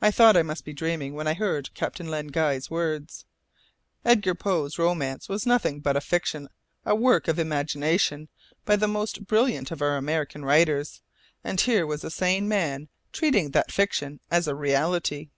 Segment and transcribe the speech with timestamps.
[0.00, 3.24] I thought I must be dreaming when I heard Captain Len Guy's words.
[4.04, 6.48] Edgar Poe's romance was nothing but a fiction,
[6.84, 8.28] a work of imagination
[8.64, 11.02] by the most brilliant of our American writers.
[11.44, 15.28] And here was a sane man treating that fiction as a reality.